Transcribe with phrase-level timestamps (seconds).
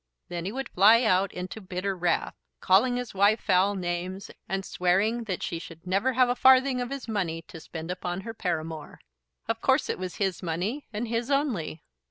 [0.29, 5.25] Then he would fly out into bitter wrath, calling his wife foul names, and swearing
[5.25, 8.99] that she should never have a farthing of his money to spend upon her paramour.
[9.47, 11.83] Of course it was his money, and his only.